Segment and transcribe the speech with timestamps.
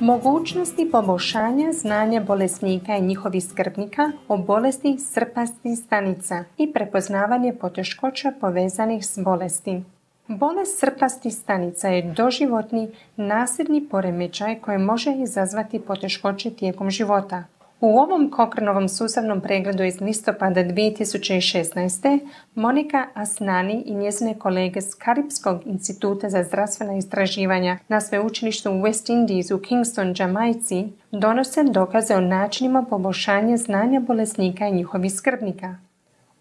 [0.00, 9.06] Mogućnosti poboljšanja znanja bolesnika i njihovih skrbnika o bolesti srpastih stanica i prepoznavanje poteškoća povezanih
[9.06, 9.82] s bolesti.
[10.28, 17.44] Bolest srpastih stanica je doživotni nasljedni poremećaj koji može izazvati poteškoće tijekom života.
[17.80, 22.18] U ovom Kokrnovom sustavnom pregledu iz listopada 2016.
[22.54, 29.12] Monika Asnani i njezine kolege s Karibskog instituta za zdravstvena istraživanja na sveučilištu u West
[29.12, 35.76] Indies u Kingston, Jamajci, donose dokaze o načinima poboljšanja znanja bolesnika i njihovih skrbnika.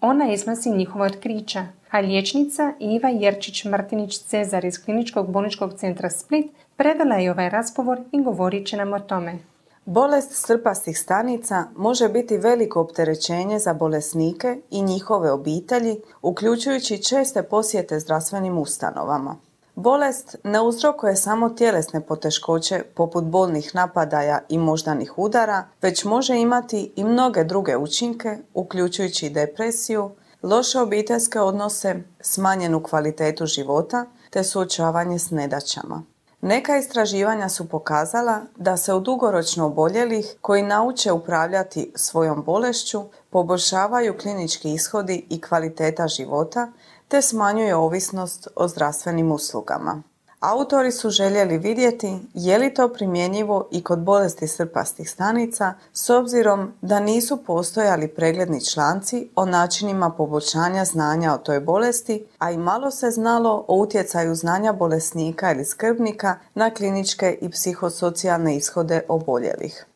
[0.00, 7.30] Ona iznosi njihova otkrića, a liječnica Iva Jerčić-Martinić-Cezar iz Kliničkog bolničkog centra Split predala je
[7.30, 9.38] ovaj razgovor i govorit će nam o tome.
[9.86, 18.00] Bolest srpastih stanica može biti veliko opterećenje za bolesnike i njihove obitelji, uključujući česte posjete
[18.00, 19.36] zdravstvenim ustanovama.
[19.74, 26.92] Bolest ne uzrokuje samo tjelesne poteškoće poput bolnih napadaja i moždanih udara, već može imati
[26.96, 30.10] i mnoge druge učinke, uključujući depresiju,
[30.42, 36.13] loše obiteljske odnose, smanjenu kvalitetu života te suočavanje s nedaćama.
[36.46, 44.18] Neka istraživanja su pokazala da se u dugoročno oboljelih koji nauče upravljati svojom bolešću poboljšavaju
[44.18, 46.72] klinički ishodi i kvaliteta života
[47.08, 50.02] te smanjuje ovisnost o zdravstvenim uslugama.
[50.46, 56.72] Autori su željeli vidjeti je li to primjenjivo i kod bolesti srpastih stanica s obzirom
[56.82, 62.90] da nisu postojali pregledni članci o načinima poboljšanja znanja o toj bolesti, a i malo
[62.90, 69.86] se znalo o utjecaju znanja bolesnika ili skrbnika na kliničke i psihosocijalne ishode oboljelih.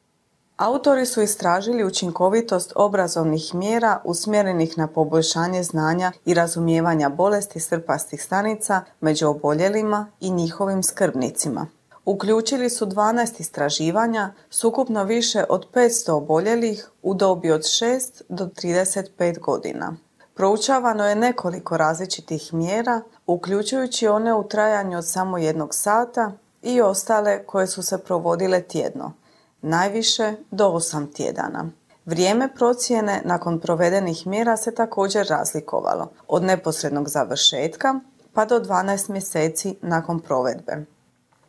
[0.58, 8.82] Autori su istražili učinkovitost obrazovnih mjera usmjerenih na poboljšanje znanja i razumijevanja bolesti srpastih stanica
[9.00, 11.66] među oboljelima i njihovim skrbnicima.
[12.04, 18.46] Uključili su 12 istraživanja s ukupno više od 500 oboljelih u dobi od 6 do
[18.46, 19.96] 35 godina.
[20.34, 26.32] Proučavano je nekoliko različitih mjera, uključujući one u trajanju od samo jednog sata
[26.62, 29.12] i ostale koje su se provodile tjedno–
[29.62, 31.70] najviše do 8 tjedana.
[32.04, 38.00] Vrijeme procjene nakon provedenih mjera se također razlikovalo od neposrednog završetka
[38.32, 40.84] pa do 12 mjeseci nakon provedbe.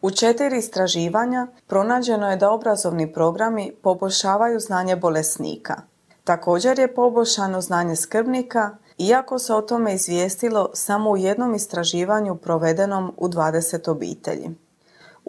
[0.01, 5.81] U četiri istraživanja pronađeno je da obrazovni programi poboljšavaju znanje bolesnika.
[6.23, 13.13] Također je poboljšano znanje skrbnika, iako se o tome izvijestilo samo u jednom istraživanju provedenom
[13.17, 14.49] u 20 obitelji.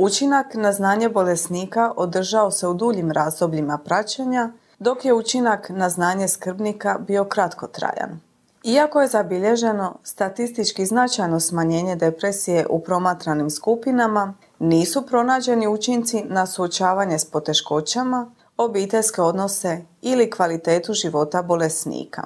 [0.03, 6.29] Učinak na znanje bolesnika održao se u duljim razdobljima praćenja, dok je učinak na znanje
[6.29, 8.21] skrbnika bio kratkotrajan.
[8.65, 17.19] Iako je zabilježeno statistički značajno smanjenje depresije u promatranim skupinama, nisu pronađeni učinci na suočavanje
[17.19, 22.23] s poteškoćama, obiteljske odnose ili kvalitetu života bolesnika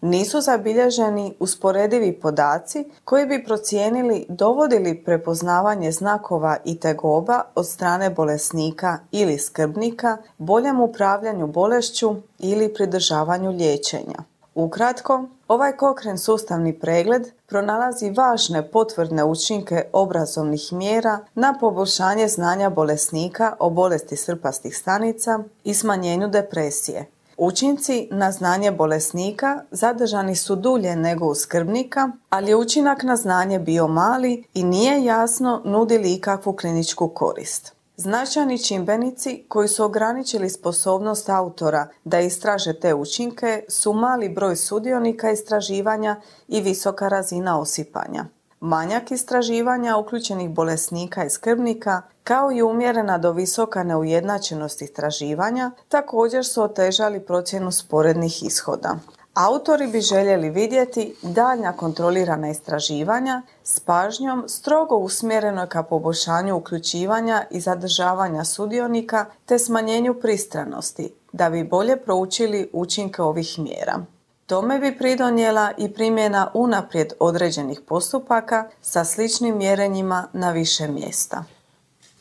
[0.00, 8.98] nisu zabilježeni usporedivi podaci koji bi procijenili dovodili prepoznavanje znakova i tegoba od strane bolesnika
[9.10, 14.30] ili skrbnika boljem upravljanju bolešću ili pridržavanju liječenja.
[14.54, 23.56] Ukratko, ovaj kokren sustavni pregled pronalazi važne potvrdne učinke obrazovnih mjera na poboljšanje znanja bolesnika
[23.58, 27.06] o bolesti srpastih stanica i smanjenju depresije,
[27.42, 33.58] Učinci na znanje bolesnika zadržani su dulje nego u skrbnika, ali je učinak na znanje
[33.58, 37.72] bio mali i nije jasno nudi li ikakvu kliničku korist.
[37.96, 45.30] Značajni čimbenici koji su ograničili sposobnost autora da istraže te učinke su mali broj sudionika
[45.30, 48.24] istraživanja i visoka razina osipanja.
[48.60, 56.62] Manjak istraživanja uključenih bolesnika i skrbnika kao i umjerena do visoka neujednačenost istraživanja također su
[56.62, 58.96] otežali procjenu sporednih ishoda.
[59.34, 67.60] Autori bi željeli vidjeti daljnja kontrolirana istraživanja s pažnjom strogo usmjerenoj ka poboljšanju uključivanja i
[67.60, 74.04] zadržavanja sudionika te smanjenju pristranosti da bi bolje proučili učinke ovih mjera.
[74.50, 81.44] Tome bi pridonijela i primjena unaprijed određenih postupaka sa sličnim mjerenjima na više mjesta.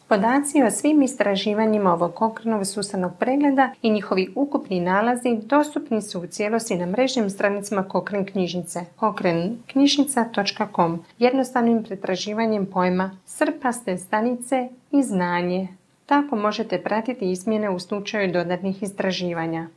[0.07, 6.27] Podaci o svim istraživanjima ovog okrenog sustavnog pregleda i njihovi ukupni nalazi dostupni su u
[6.27, 15.67] cijelosti na mrežnim stranicama Kokren knjižnice kokrenknjižnica.com jednostavnim pretraživanjem pojma srpaste stanice i znanje.
[16.05, 19.67] Tako možete pratiti izmjene u slučaju dodatnih istraživanja.